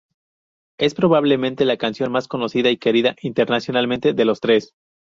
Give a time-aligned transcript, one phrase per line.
[0.79, 4.73] Es probablemente la canción más conocida y querida, internacionalmente, de Los Tres.